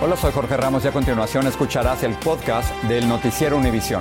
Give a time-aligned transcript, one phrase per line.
[0.00, 4.00] Hola, soy Jorge Ramos y a continuación escucharás el podcast del Noticiero Univisión.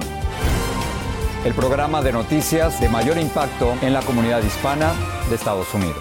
[1.43, 4.93] El programa de noticias de mayor impacto en la comunidad hispana
[5.27, 5.97] de Estados Unidos.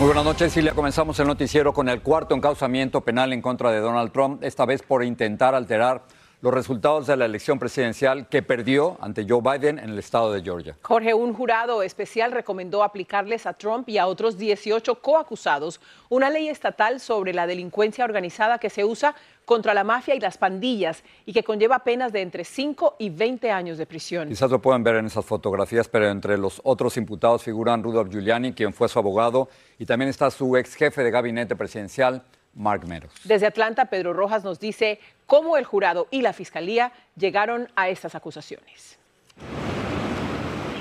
[0.00, 0.74] Muy buenas noches, Silvia.
[0.74, 4.82] Comenzamos el noticiero con el cuarto encauzamiento penal en contra de Donald Trump, esta vez
[4.82, 6.02] por intentar alterar
[6.42, 10.42] los resultados de la elección presidencial que perdió ante Joe Biden en el estado de
[10.42, 10.76] Georgia.
[10.82, 16.48] Jorge, un jurado especial recomendó aplicarles a Trump y a otros 18 coacusados una ley
[16.48, 21.32] estatal sobre la delincuencia organizada que se usa contra la mafia y las pandillas y
[21.32, 24.28] que conlleva penas de entre 5 y 20 años de prisión.
[24.28, 28.52] Quizás lo pueden ver en esas fotografías, pero entre los otros imputados figuran Rudolph Giuliani,
[28.52, 29.48] quien fue su abogado,
[29.78, 32.24] y también está su ex jefe de gabinete presidencial,
[32.54, 33.12] Mark Meadows.
[33.24, 38.14] Desde Atlanta, Pedro Rojas nos dice cómo el jurado y la fiscalía llegaron a estas
[38.14, 38.98] acusaciones.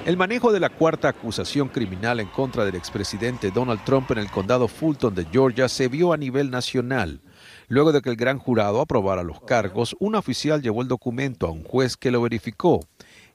[0.03, 4.31] El manejo de la cuarta acusación criminal en contra del expresidente Donald Trump en el
[4.31, 7.21] condado Fulton de Georgia se vio a nivel nacional.
[7.67, 11.51] Luego de que el gran jurado aprobara los cargos, un oficial llevó el documento a
[11.51, 12.79] un juez que lo verificó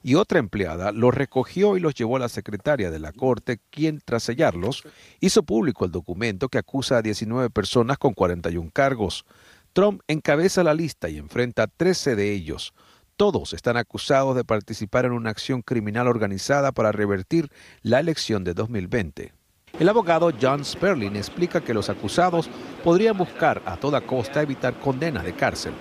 [0.07, 3.99] y otra empleada los recogió y los llevó a la secretaria de la Corte, quien,
[4.05, 4.83] tras sellarlos,
[5.19, 9.25] hizo público el documento que acusa a 19 personas con 41 cargos.
[9.73, 12.73] Trump encabeza la lista y enfrenta a 13 de ellos.
[13.17, 17.49] Todos están acusados de participar en una acción criminal organizada para revertir
[17.81, 19.33] la elección de 2020.
[19.77, 22.49] El abogado John Sperling explica que los acusados
[22.81, 25.73] podrían buscar a toda costa evitar condena de cárcel.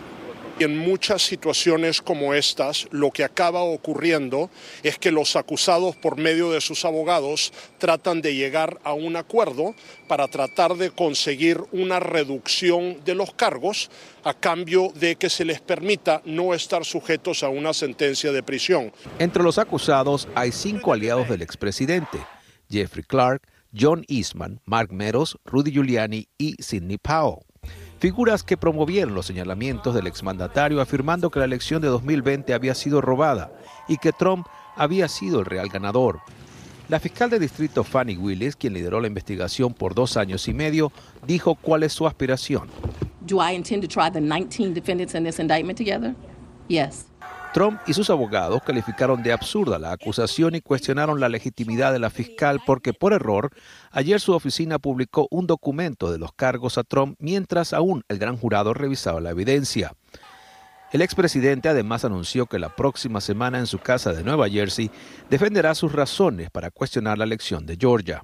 [0.58, 4.48] En muchas situaciones como estas, lo que acaba ocurriendo
[4.82, 9.74] es que los acusados por medio de sus abogados tratan de llegar a un acuerdo
[10.08, 13.90] para tratar de conseguir una reducción de los cargos
[14.24, 18.92] a cambio de que se les permita no estar sujetos a una sentencia de prisión.
[19.18, 22.18] Entre los acusados hay cinco aliados del expresidente,
[22.70, 23.42] Jeffrey Clark,
[23.78, 27.45] John Eastman, Mark Meadows, Rudy Giuliani y Sidney Powell
[27.98, 33.00] figuras que promovieron los señalamientos del exmandatario afirmando que la elección de 2020 había sido
[33.00, 33.52] robada
[33.88, 34.46] y que Trump
[34.76, 36.20] había sido el real ganador.
[36.88, 40.92] La fiscal de distrito Fanny Willis, quien lideró la investigación por dos años y medio,
[41.26, 42.68] dijo cuál es su aspiración.
[43.22, 46.14] Do I intend to try the 19 defendants in this indictment together?
[46.68, 47.06] Yes.
[47.56, 52.10] Trump y sus abogados calificaron de absurda la acusación y cuestionaron la legitimidad de la
[52.10, 53.50] fiscal porque por error
[53.92, 58.36] ayer su oficina publicó un documento de los cargos a Trump mientras aún el gran
[58.36, 59.94] jurado revisaba la evidencia.
[60.92, 64.90] El expresidente además anunció que la próxima semana en su casa de Nueva Jersey
[65.30, 68.22] defenderá sus razones para cuestionar la elección de Georgia.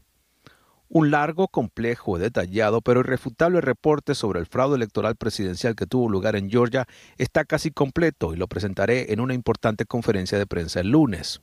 [0.95, 6.37] Un largo, complejo, detallado, pero irrefutable reporte sobre el fraude electoral presidencial que tuvo lugar
[6.37, 6.87] en Georgia
[7.17, 11.41] está casi completo y lo presentaré en una importante conferencia de prensa el lunes.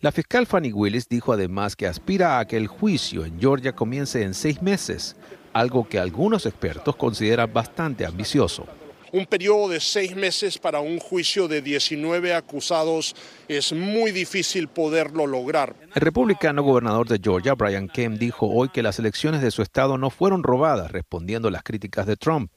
[0.00, 4.22] La fiscal Fanny Willis dijo además que aspira a que el juicio en Georgia comience
[4.22, 5.14] en seis meses,
[5.52, 8.64] algo que algunos expertos consideran bastante ambicioso.
[9.12, 13.16] Un periodo de seis meses para un juicio de 19 acusados
[13.48, 15.74] es muy difícil poderlo lograr.
[15.94, 19.98] El republicano gobernador de Georgia, Brian Kemp, dijo hoy que las elecciones de su estado
[19.98, 22.52] no fueron robadas, respondiendo a las críticas de Trump,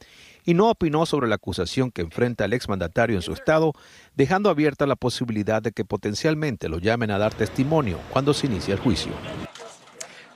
[0.45, 3.73] y no opinó sobre la acusación que enfrenta el exmandatario en su estado,
[4.15, 8.73] dejando abierta la posibilidad de que potencialmente lo llamen a dar testimonio cuando se inicie
[8.73, 9.13] el juicio.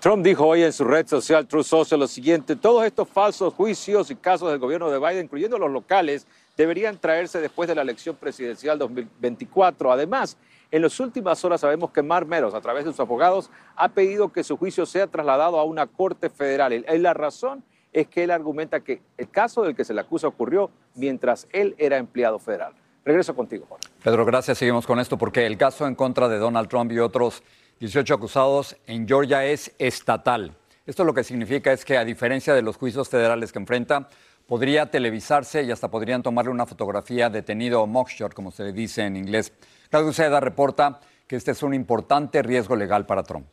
[0.07, 4.09] Trump dijo hoy en su red social True Social lo siguiente, todos estos falsos juicios
[4.09, 6.25] y casos del gobierno de Biden, incluyendo los locales,
[6.55, 9.91] deberían traerse después de la elección presidencial 2024.
[9.91, 10.37] Además,
[10.71, 14.31] en las últimas horas sabemos que Mark Meadows, a través de sus abogados, ha pedido
[14.31, 16.85] que su juicio sea trasladado a una corte federal.
[16.87, 17.61] La razón
[17.91, 21.75] es que él argumenta que el caso del que se le acusa ocurrió mientras él
[21.77, 22.71] era empleado federal.
[23.03, 23.81] Regreso contigo, Juan.
[24.01, 24.57] Pedro, gracias.
[24.57, 27.43] Seguimos con esto porque el caso en contra de Donald Trump y otros
[27.79, 30.55] 18 acusados en Georgia es estatal.
[30.87, 34.09] Esto lo que significa es que a diferencia de los juicios federales que enfrenta,
[34.47, 39.15] podría televisarse y hasta podrían tomarle una fotografía detenido o como se le dice en
[39.15, 39.53] inglés.
[39.89, 43.45] Claudio Seda reporta que este es un importante riesgo legal para Trump.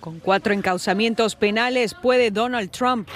[0.00, 3.08] Con cuatro encauzamientos penales, ¿puede Donald Trump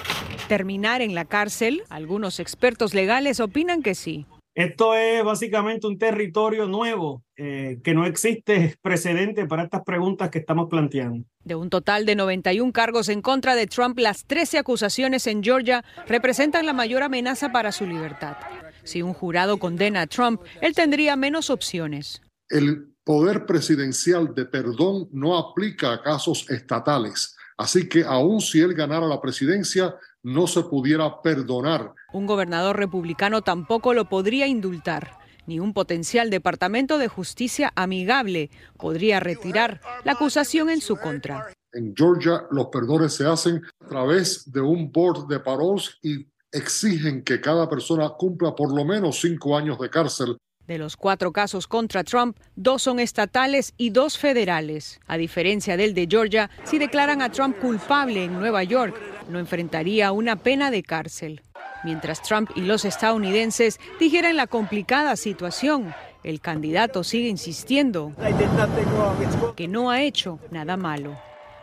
[0.48, 1.84] terminar en la cárcel?
[1.88, 4.26] Algunos expertos legales opinan que sí.
[4.54, 10.40] Esto es básicamente un territorio nuevo, eh, que no existe precedente para estas preguntas que
[10.40, 11.24] estamos planteando.
[11.42, 15.82] De un total de 91 cargos en contra de Trump, las 13 acusaciones en Georgia
[16.06, 18.36] representan la mayor amenaza para su libertad.
[18.84, 22.20] Si un jurado condena a Trump, él tendría menos opciones.
[22.50, 27.36] El poder presidencial de perdón no aplica a casos estatales.
[27.56, 31.92] Así que aun si él ganara la presidencia, no se pudiera perdonar.
[32.12, 35.18] Un gobernador republicano tampoco lo podría indultar.
[35.46, 41.48] Ni un potencial departamento de justicia amigable podría retirar la acusación en su contra.
[41.72, 47.24] En Georgia los perdones se hacen a través de un board de paroles y exigen
[47.24, 50.36] que cada persona cumpla por lo menos cinco años de cárcel.
[50.66, 55.00] De los cuatro casos contra Trump, dos son estatales y dos federales.
[55.06, 58.96] A diferencia del de Georgia, si declaran a Trump culpable en Nueva York,
[59.28, 61.42] no enfrentaría una pena de cárcel.
[61.84, 65.92] Mientras Trump y los estadounidenses dijeran la complicada situación,
[66.22, 68.12] el candidato sigue insistiendo
[69.56, 71.16] que no ha hecho nada malo.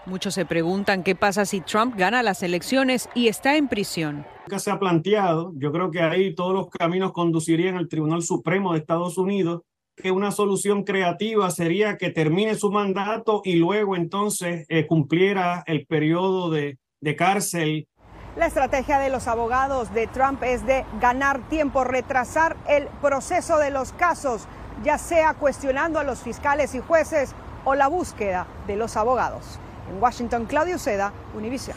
[0.09, 4.25] Muchos se preguntan qué pasa si Trump gana las elecciones y está en prisión.
[4.47, 8.73] Nunca se ha planteado, yo creo que ahí todos los caminos conducirían al Tribunal Supremo
[8.73, 9.61] de Estados Unidos,
[9.95, 15.85] que una solución creativa sería que termine su mandato y luego entonces eh, cumpliera el
[15.85, 17.87] periodo de, de cárcel
[18.35, 23.69] la estrategia de los abogados de Trump es de ganar tiempo, retrasar el proceso de
[23.69, 24.47] los casos,
[24.83, 27.33] ya sea cuestionando a los fiscales y jueces
[27.65, 29.59] o la búsqueda de los abogados.
[29.89, 31.75] En Washington, Claudio Seda, Univision.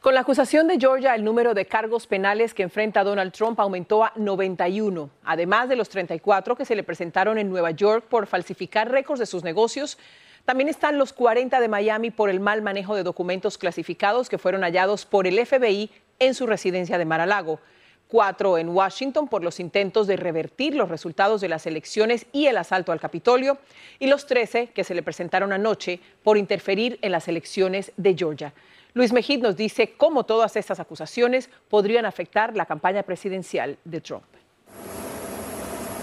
[0.00, 4.04] Con la acusación de Georgia, el número de cargos penales que enfrenta Donald Trump aumentó
[4.04, 8.90] a 91, además de los 34 que se le presentaron en Nueva York por falsificar
[8.90, 9.98] récords de sus negocios.
[10.44, 14.62] También están los 40 de Miami por el mal manejo de documentos clasificados que fueron
[14.62, 17.60] hallados por el FBI en su residencia de Mar-a-Lago.
[18.10, 22.56] Cuatro en Washington por los intentos de revertir los resultados de las elecciones y el
[22.56, 23.58] asalto al Capitolio.
[24.00, 28.52] Y los 13 que se le presentaron anoche por interferir en las elecciones de Georgia.
[28.94, 34.24] Luis Mejid nos dice cómo todas estas acusaciones podrían afectar la campaña presidencial de Trump.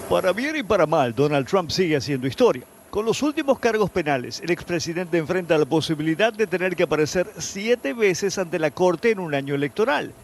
[0.08, 2.64] Para bien y para mal, Donald Trump sigue haciendo historia.
[2.88, 7.92] Con los últimos cargos penales, el expresidente enfrenta la posibilidad de tener que aparecer siete
[7.92, 10.14] veces ante la Corte en un año electoral.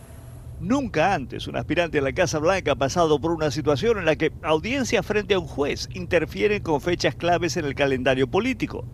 [0.65, 4.17] Nunca antes un aspirante a la Casa Blanca ha pasado por una situación en la
[4.17, 8.87] que audiencias frente a un juez interfieren con fechas claves en el calendario político.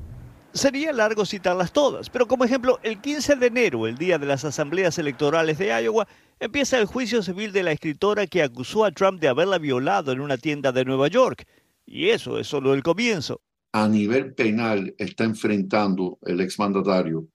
[0.52, 4.44] Sería largo citarlas todas, pero como ejemplo, el 15 de enero, el día de las
[4.44, 6.08] asambleas electorales de Iowa,
[6.40, 10.20] empieza el juicio civil de la escritora que acusó a Trump de haberla violado en
[10.20, 11.46] una tienda de Nueva York.
[11.87, 13.40] Y eso es solo el comienzo
[13.72, 17.28] a nivel penal está enfrentando el exmandatario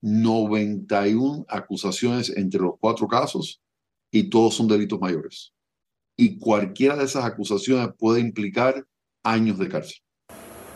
[0.00, 3.60] 91 acusaciones entre los cuatro casos
[4.10, 5.54] y todos son delitos mayores.
[6.16, 8.84] Y cualquiera de esas acusaciones puede implicar
[9.22, 9.98] años de cárcel.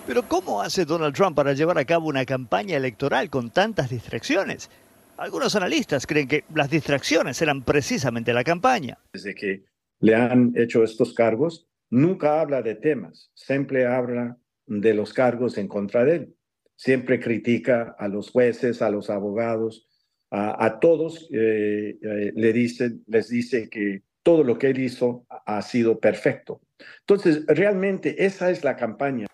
[0.07, 4.69] Pero ¿cómo hace Donald Trump para llevar a cabo una campaña electoral con tantas distracciones?
[5.17, 8.99] Algunos analistas creen que las distracciones eran precisamente la campaña.
[9.13, 9.65] Desde que
[10.01, 15.69] le han hecho estos cargos, nunca habla de temas, siempre habla de los cargos en
[15.69, 16.37] contra de él.
[16.75, 19.87] Siempre critica a los jueces, a los abogados,
[20.35, 25.61] a, todos eh, eh, le dice, les dice que todo lo que él hizo ha
[25.61, 26.61] sido perfecto.
[27.01, 29.27] Entonces, realmente esa es la campaña.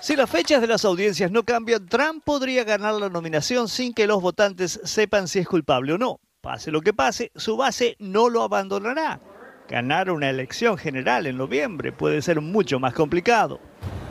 [0.00, 4.06] Si las fechas de las audiencias no cambian, Trump podría ganar la nominación sin que
[4.06, 6.20] los votantes sepan si es culpable o no.
[6.40, 9.20] Pase lo que pase, su base no lo abandonará.
[9.68, 13.60] Ganar una elección general en noviembre puede ser mucho más complicado.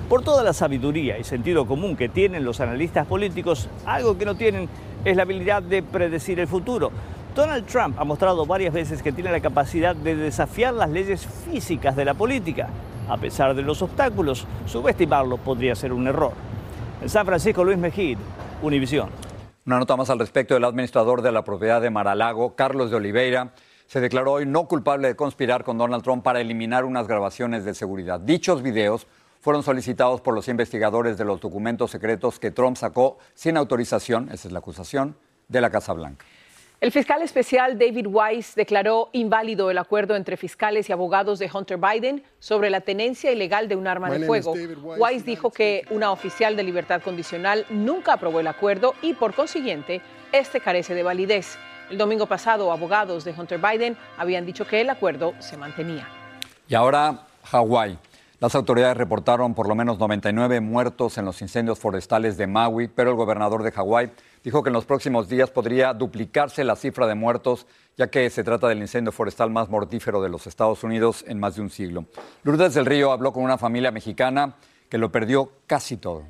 [0.10, 4.36] Por toda la sabiduría y sentido común que tienen los analistas políticos, algo que no
[4.36, 4.69] tienen
[5.06, 6.92] es la habilidad de predecir el futuro.
[7.36, 11.96] Donald Trump ha mostrado varias veces que tiene la capacidad de desafiar las leyes físicas
[11.96, 12.70] de la política.
[13.08, 16.32] A pesar de los obstáculos, subestimarlo podría ser un error.
[17.02, 18.18] En San Francisco, Luis Mejid,
[18.64, 19.10] Univisión.
[19.66, 23.52] Una nota más al respecto del administrador de la propiedad de Maralago, Carlos de Oliveira,
[23.86, 27.76] se declaró hoy no culpable de conspirar con Donald Trump para eliminar unas grabaciones de
[27.76, 28.20] seguridad.
[28.20, 29.06] Dichos videos
[29.46, 34.48] fueron solicitados por los investigadores de los documentos secretos que Trump sacó sin autorización, esa
[34.48, 35.16] es la acusación,
[35.50, 36.25] de la Casa Blanca.
[36.82, 41.78] El fiscal especial David Weiss declaró inválido el acuerdo entre fiscales y abogados de Hunter
[41.78, 44.56] Biden sobre la tenencia ilegal de un arma de fuego.
[44.98, 50.02] Weiss dijo que una oficial de libertad condicional nunca aprobó el acuerdo y por consiguiente
[50.32, 51.56] este carece de validez.
[51.92, 56.08] El domingo pasado, abogados de Hunter Biden habían dicho que el acuerdo se mantenía.
[56.68, 58.00] Y ahora, Hawái.
[58.46, 63.10] Las autoridades reportaron por lo menos 99 muertos en los incendios forestales de Maui, pero
[63.10, 64.12] el gobernador de Hawái
[64.44, 67.66] dijo que en los próximos días podría duplicarse la cifra de muertos,
[67.98, 71.56] ya que se trata del incendio forestal más mortífero de los Estados Unidos en más
[71.56, 72.06] de un siglo.
[72.44, 74.54] Lourdes del Río habló con una familia mexicana
[74.90, 76.25] que lo perdió casi todo.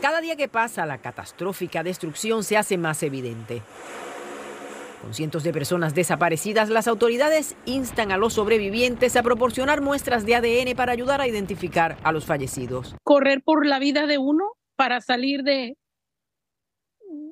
[0.00, 3.60] Cada día que pasa, la catastrófica destrucción se hace más evidente.
[5.02, 10.34] Con cientos de personas desaparecidas, las autoridades instan a los sobrevivientes a proporcionar muestras de
[10.34, 12.96] ADN para ayudar a identificar a los fallecidos.
[13.04, 15.76] Correr por la vida de uno para salir de,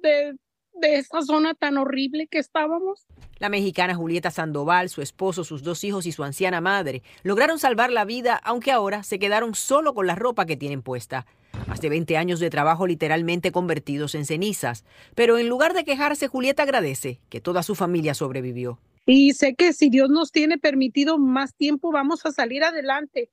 [0.03, 0.37] de,
[0.75, 3.07] de esa zona tan horrible que estábamos.
[3.39, 7.91] La mexicana Julieta Sandoval, su esposo, sus dos hijos y su anciana madre lograron salvar
[7.91, 11.27] la vida, aunque ahora se quedaron solo con la ropa que tienen puesta.
[11.67, 14.85] Más de 20 años de trabajo literalmente convertidos en cenizas.
[15.15, 18.79] Pero en lugar de quejarse, Julieta agradece que toda su familia sobrevivió.
[19.07, 23.31] Y sé que si Dios nos tiene permitido más tiempo, vamos a salir adelante,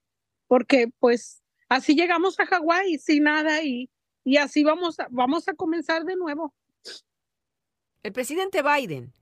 [0.48, 3.90] porque pues así llegamos a Hawái sin nada y,
[4.24, 6.54] y así vamos a, vamos a comenzar de nuevo.
[8.04, 9.13] El presidente Biden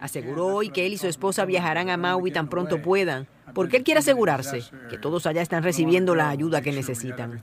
[0.00, 3.84] aseguró hoy que él y su esposa viajarán a Maui tan pronto puedan, porque él
[3.84, 7.42] quiere asegurarse que todos allá están recibiendo la ayuda que necesitan.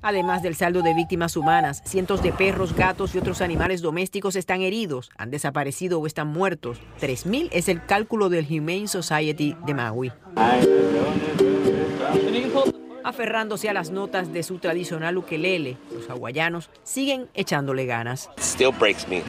[0.00, 4.62] Además del saldo de víctimas humanas, cientos de perros, gatos y otros animales domésticos están
[4.62, 6.78] heridos, han desaparecido o están muertos.
[7.00, 10.12] 3.000 es el cálculo del Humane Society de Maui
[13.08, 15.76] aferrándose a las notas de su tradicional ukelele.
[15.92, 18.30] Los hawaianos siguen echándole ganas.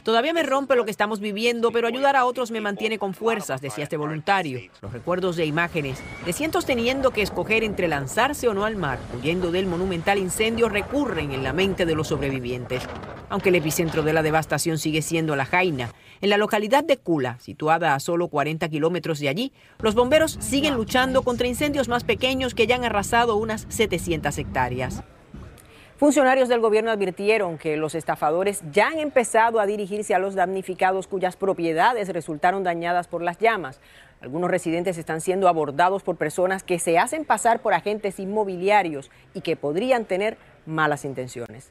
[0.02, 3.60] Todavía me rompe lo que estamos viviendo, pero ayudar a otros me mantiene con fuerzas,
[3.60, 4.60] decía este voluntario.
[4.82, 8.98] Los recuerdos de imágenes de cientos teniendo que escoger entre lanzarse o no al mar,
[9.16, 12.82] huyendo del monumental incendio, recurren en la mente de los sobrevivientes.
[13.30, 17.38] Aunque el epicentro de la devastación sigue siendo la Jaina, en la localidad de Kula,
[17.38, 22.56] situada a solo 40 kilómetros de allí, los bomberos siguen luchando contra incendios más pequeños
[22.56, 25.04] que ya han arrasado unas 700 hectáreas.
[25.96, 31.06] Funcionarios del gobierno advirtieron que los estafadores ya han empezado a dirigirse a los damnificados
[31.06, 33.80] cuyas propiedades resultaron dañadas por las llamas.
[34.20, 39.42] Algunos residentes están siendo abordados por personas que se hacen pasar por agentes inmobiliarios y
[39.42, 41.70] que podrían tener malas intenciones.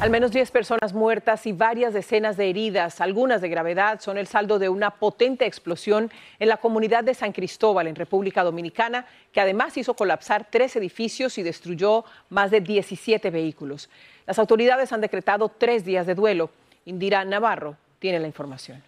[0.00, 4.28] Al menos 10 personas muertas y varias decenas de heridas, algunas de gravedad, son el
[4.28, 9.40] saldo de una potente explosión en la comunidad de San Cristóbal, en República Dominicana, que
[9.40, 13.90] además hizo colapsar tres edificios y destruyó más de 17 vehículos.
[14.24, 16.50] Las autoridades han decretado tres días de duelo.
[16.84, 18.80] Indira Navarro tiene la información.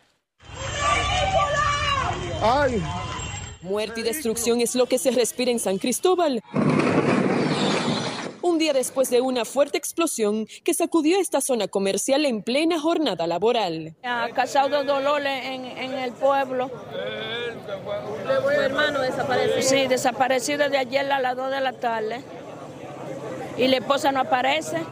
[3.62, 6.40] Muerte y destrucción es lo que se respira en San Cristóbal.
[8.61, 13.95] Día después de una fuerte explosión que sacudió esta zona comercial en plena jornada laboral.
[14.05, 16.71] Ha causado dolores en, en el pueblo.
[18.43, 19.62] ¿Tu hermano desaparecido?
[19.62, 22.23] Sí, desaparecido desde ayer a las 2 de la tarde.
[23.57, 24.85] Y la esposa no aparece.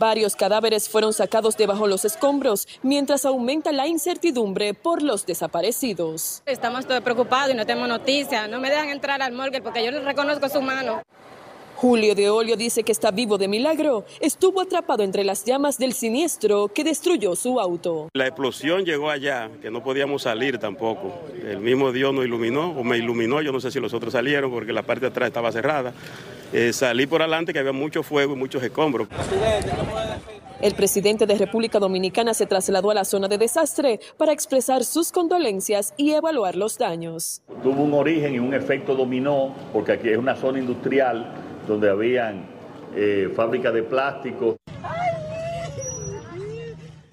[0.00, 6.42] Varios cadáveres fueron sacados debajo los escombros, mientras aumenta la incertidumbre por los desaparecidos.
[6.46, 8.48] Estamos todos preocupados y no tenemos noticias.
[8.48, 11.02] No me dejan entrar al morgue porque yo les reconozco su mano.
[11.82, 14.04] Julio de Olio dice que está vivo de milagro.
[14.20, 18.08] Estuvo atrapado entre las llamas del siniestro que destruyó su auto.
[18.14, 21.12] La explosión llegó allá, que no podíamos salir tampoco.
[21.44, 24.52] El mismo Dios nos iluminó, o me iluminó, yo no sé si los otros salieron
[24.52, 25.92] porque la parte de atrás estaba cerrada.
[26.52, 29.08] Eh, salí por adelante que había mucho fuego y muchos escombros.
[30.60, 35.10] El presidente de República Dominicana se trasladó a la zona de desastre para expresar sus
[35.10, 37.42] condolencias y evaluar los daños.
[37.64, 42.46] Tuvo un origen y un efecto dominó, porque aquí es una zona industrial donde habían
[42.94, 44.56] eh, fábricas de plástico.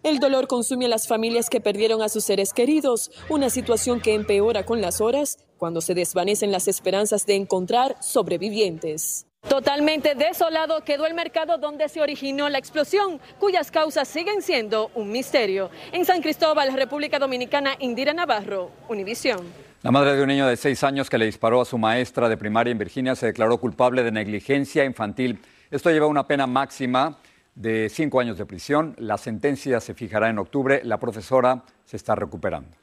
[0.02, 4.14] El dolor consume a las familias que perdieron a sus seres queridos, una situación que
[4.14, 9.26] empeora con las horas cuando se desvanecen las esperanzas de encontrar sobrevivientes.
[9.48, 15.12] Totalmente desolado quedó el mercado donde se originó la explosión, cuyas causas siguen siendo un
[15.12, 15.70] misterio.
[15.92, 19.69] En San Cristóbal, República Dominicana, Indira Navarro, Univisión.
[19.82, 22.36] La madre de un niño de seis años que le disparó a su maestra de
[22.36, 25.40] primaria en Virginia se declaró culpable de negligencia infantil.
[25.72, 27.18] Esto lleva una pena máxima
[27.56, 28.94] de cinco años de prisión.
[28.98, 30.82] La sentencia se fijará en octubre.
[30.84, 32.79] La profesora se está recuperando.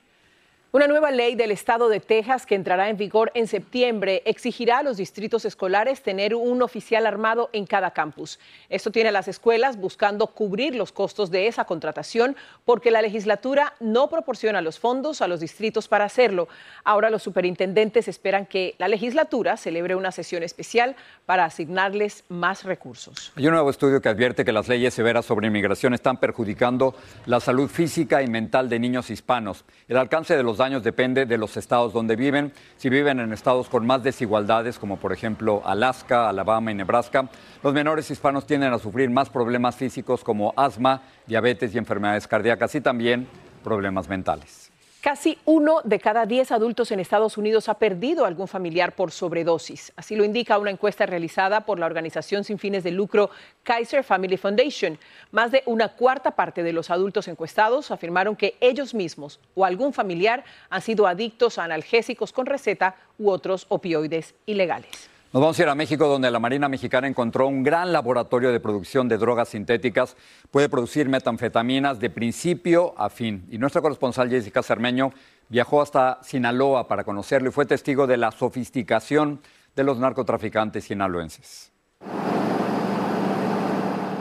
[0.76, 4.82] Una nueva ley del estado de Texas que entrará en vigor en septiembre exigirá a
[4.82, 8.38] los distritos escolares tener un oficial armado en cada campus.
[8.68, 13.72] Esto tiene a las escuelas buscando cubrir los costos de esa contratación porque la legislatura
[13.80, 16.46] no proporciona los fondos a los distritos para hacerlo.
[16.84, 23.32] Ahora los superintendentes esperan que la legislatura celebre una sesión especial para asignarles más recursos.
[23.34, 27.40] Hay un nuevo estudio que advierte que las leyes severas sobre inmigración están perjudicando la
[27.40, 29.64] salud física y mental de niños hispanos.
[29.88, 32.52] El alcance de los daños depende de los estados donde viven.
[32.76, 37.28] Si viven en estados con más desigualdades, como por ejemplo Alaska, Alabama y Nebraska,
[37.62, 42.74] los menores hispanos tienden a sufrir más problemas físicos como asma, diabetes y enfermedades cardíacas
[42.74, 43.26] y también
[43.62, 44.65] problemas mentales.
[45.06, 49.92] Casi uno de cada diez adultos en Estados Unidos ha perdido algún familiar por sobredosis.
[49.94, 53.30] Así lo indica una encuesta realizada por la organización sin fines de lucro
[53.62, 54.98] Kaiser Family Foundation.
[55.30, 59.92] Más de una cuarta parte de los adultos encuestados afirmaron que ellos mismos o algún
[59.92, 65.08] familiar han sido adictos a analgésicos con receta u otros opioides ilegales.
[65.36, 68.58] Nos vamos a ir a México, donde la Marina Mexicana encontró un gran laboratorio de
[68.58, 70.16] producción de drogas sintéticas.
[70.50, 73.46] Puede producir metanfetaminas de principio a fin.
[73.50, 75.12] Y nuestra corresponsal Jessica Cermeño
[75.50, 79.42] viajó hasta Sinaloa para conocerlo y fue testigo de la sofisticación
[79.74, 81.70] de los narcotraficantes sinaloenses.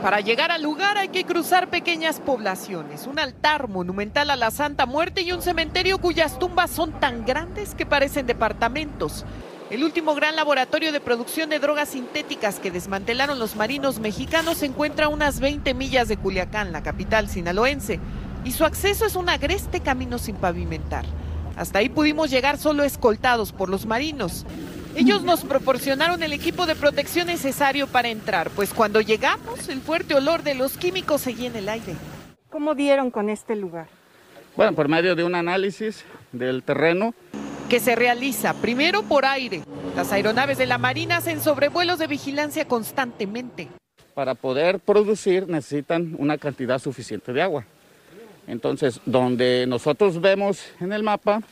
[0.02, 4.84] Para llegar al lugar hay que cruzar pequeñas poblaciones, un altar monumental a la Santa
[4.84, 9.24] Muerte y un cementerio cuyas tumbas son tan grandes que parecen departamentos.
[9.68, 14.66] El último gran laboratorio de producción de drogas sintéticas que desmantelaron los marinos mexicanos se
[14.66, 17.98] encuentra a unas 20 millas de Culiacán, la capital sinaloense,
[18.44, 21.04] y su acceso es un agreste camino sin pavimentar.
[21.56, 24.46] Hasta ahí pudimos llegar solo escoltados por los marinos.
[24.94, 30.14] Ellos nos proporcionaron el equipo de protección necesario para entrar, pues cuando llegamos el fuerte
[30.14, 31.96] olor de los químicos seguía en el aire.
[32.50, 33.88] ¿Cómo dieron con este lugar?
[34.56, 37.14] Bueno, por medio de un análisis del terreno
[37.68, 39.62] que se realiza primero por aire.
[39.96, 43.68] Las aeronaves de la Marina hacen sobrevuelos de vigilancia constantemente.
[44.14, 47.64] Para poder producir necesitan una cantidad suficiente de agua.
[48.46, 51.42] Entonces, donde nosotros vemos en el mapa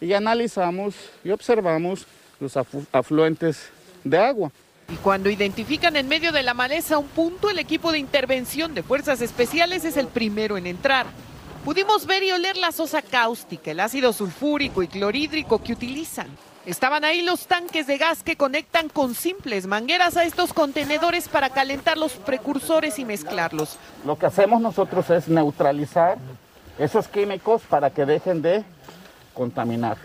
[0.00, 2.06] y analizamos y observamos
[2.40, 2.56] los
[2.92, 3.70] afluentes
[4.02, 4.50] de agua.
[4.92, 8.82] Y cuando identifican en medio de la maleza un punto, el equipo de intervención de
[8.82, 11.06] fuerzas especiales es el primero en entrar.
[11.64, 16.26] Pudimos ver y oler la sosa cáustica, el ácido sulfúrico y clorhídrico que utilizan.
[16.66, 21.50] Estaban ahí los tanques de gas que conectan con simples mangueras a estos contenedores para
[21.50, 23.76] calentar los precursores y mezclarlos.
[24.04, 26.18] Lo que hacemos nosotros es neutralizar
[26.80, 28.64] esos químicos para que dejen de
[29.32, 29.98] contaminar.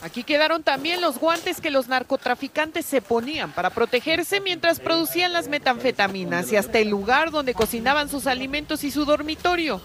[0.00, 5.48] Aquí quedaron también los guantes que los narcotraficantes se ponían para protegerse mientras producían las
[5.48, 9.82] metanfetaminas y hasta el lugar donde cocinaban sus alimentos y su dormitorio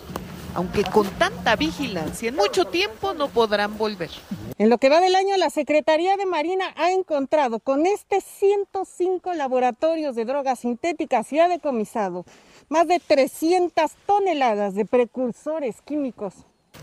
[0.55, 4.09] aunque con tanta vigilancia en mucho tiempo no podrán volver.
[4.57, 9.33] En lo que va del año, la Secretaría de Marina ha encontrado con este 105
[9.33, 12.25] laboratorios de drogas sintéticas y ha decomisado
[12.67, 16.33] más de 300 toneladas de precursores químicos.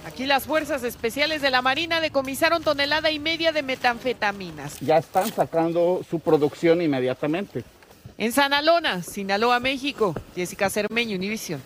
[0.04, 4.80] Aquí las fuerzas especiales de la Marina decomisaron tonelada y media de metanfetaminas.
[4.80, 7.64] Ya están sacando su producción inmediatamente.
[8.18, 11.62] En Sanalona, Sinaloa, México, Jessica Cermeño, Univisión.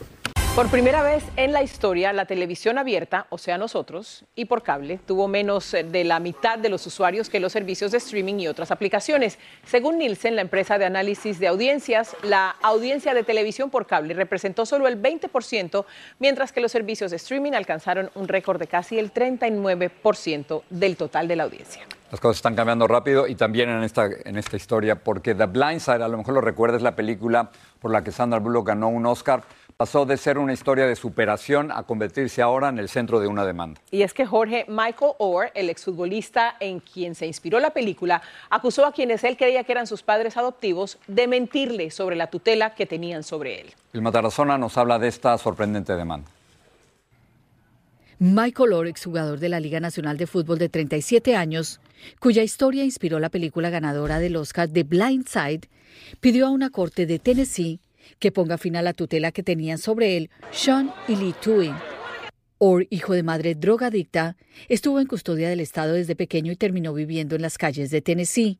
[0.56, 4.98] Por primera vez en la historia, la televisión abierta, o sea nosotros, y por cable,
[5.06, 8.72] tuvo menos de la mitad de los usuarios que los servicios de streaming y otras
[8.72, 9.38] aplicaciones.
[9.64, 14.66] Según Nielsen, la empresa de análisis de audiencias, la audiencia de televisión por cable representó
[14.66, 15.84] solo el 20%,
[16.18, 21.28] mientras que los servicios de streaming alcanzaron un récord de casi el 39% del total
[21.28, 21.86] de la audiencia.
[22.10, 25.78] Las cosas están cambiando rápido y también en esta, en esta historia, porque The Blind
[25.78, 29.06] Side, a lo mejor lo recuerdas, la película por la que Sandra Bullock ganó un
[29.06, 29.44] Oscar
[29.80, 33.46] pasó de ser una historia de superación a convertirse ahora en el centro de una
[33.46, 33.80] demanda.
[33.90, 38.84] Y es que Jorge Michael Orr, el exfutbolista en quien se inspiró la película, acusó
[38.84, 42.84] a quienes él creía que eran sus padres adoptivos de mentirle sobre la tutela que
[42.84, 43.72] tenían sobre él.
[43.94, 46.28] El Matarazona nos habla de esta sorprendente demanda.
[48.18, 51.80] Michael Orr, exjugador de la Liga Nacional de Fútbol de 37 años,
[52.18, 55.70] cuya historia inspiró la película ganadora del Oscar The Blind Side,
[56.20, 57.80] pidió a una corte de Tennessee
[58.18, 61.72] que ponga fin a la tutela que tenían sobre él Sean y Lee Tui.
[62.58, 64.36] Orr, hijo de madre drogadicta,
[64.68, 68.58] estuvo en custodia del Estado desde pequeño y terminó viviendo en las calles de Tennessee.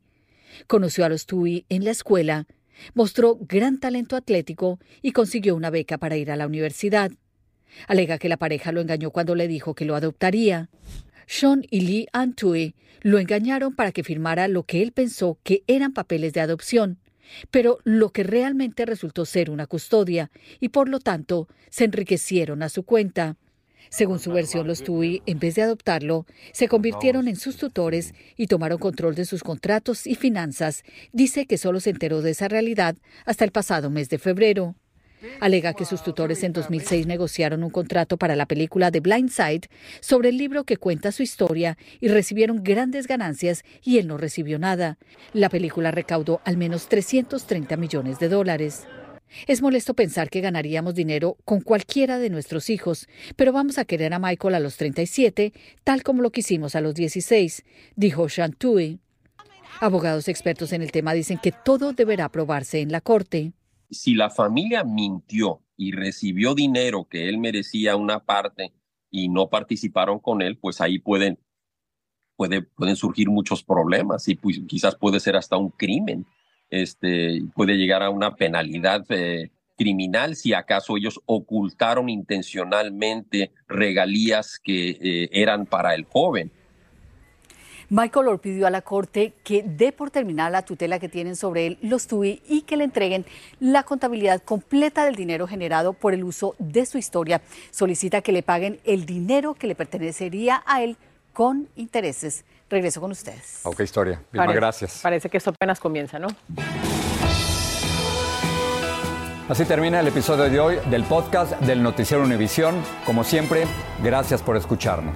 [0.65, 2.47] Conoció a los Tui en la escuela,
[2.95, 7.11] mostró gran talento atlético y consiguió una beca para ir a la universidad.
[7.87, 10.69] Alega que la pareja lo engañó cuando le dijo que lo adoptaría.
[11.27, 15.93] Sean y Lee Antui lo engañaron para que firmara lo que él pensó que eran
[15.93, 16.97] papeles de adopción
[17.49, 22.69] pero lo que realmente resultó ser una custodia y por lo tanto se enriquecieron a
[22.69, 23.37] su cuenta.
[23.89, 28.47] Según su versión, los TUI, en vez de adoptarlo, se convirtieron en sus tutores y
[28.47, 30.83] tomaron control de sus contratos y finanzas.
[31.11, 34.75] Dice que solo se enteró de esa realidad hasta el pasado mes de febrero.
[35.39, 39.69] Alega que sus tutores en 2006 negociaron un contrato para la película The Blind Side
[39.99, 44.59] sobre el libro que cuenta su historia y recibieron grandes ganancias y él no recibió
[44.59, 44.97] nada.
[45.33, 48.87] La película recaudó al menos 330 millones de dólares.
[49.47, 54.13] Es molesto pensar que ganaríamos dinero con cualquiera de nuestros hijos, pero vamos a querer
[54.13, 55.53] a Michael a los 37,
[55.83, 57.63] tal como lo quisimos a los 16,
[57.95, 58.99] dijo Shantui.
[59.79, 63.53] Abogados expertos en el tema dicen que todo deberá probarse en la corte.
[63.91, 68.73] Si la familia mintió y recibió dinero que él merecía una parte
[69.09, 71.37] y no participaron con él, pues ahí pueden,
[72.35, 76.25] puede, pueden surgir muchos problemas y pues, quizás puede ser hasta un crimen.
[76.69, 84.91] Este, puede llegar a una penalidad eh, criminal si acaso ellos ocultaron intencionalmente regalías que
[84.91, 86.51] eh, eran para el joven.
[87.93, 91.67] Michael Orr pidió a la corte que dé por terminada la tutela que tienen sobre
[91.67, 93.25] él los TUI y que le entreguen
[93.59, 97.41] la contabilidad completa del dinero generado por el uso de su historia.
[97.69, 100.95] Solicita que le paguen el dinero que le pertenecería a él
[101.33, 102.45] con intereses.
[102.69, 103.59] Regreso con ustedes.
[103.63, 104.21] Ok, historia.
[104.31, 104.99] Vilma, Parece- gracias.
[105.03, 106.27] Parece que esto apenas comienza, ¿no?
[109.49, 112.81] Así termina el episodio de hoy del podcast del Noticiero Univisión.
[113.05, 113.65] Como siempre,
[114.01, 115.15] gracias por escucharnos.